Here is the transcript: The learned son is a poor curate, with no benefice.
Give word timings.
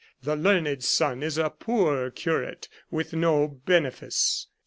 The 0.23 0.35
learned 0.35 0.83
son 0.83 1.21
is 1.21 1.37
a 1.37 1.51
poor 1.51 2.09
curate, 2.09 2.67
with 2.89 3.13
no 3.13 3.47
benefice. 3.47 4.47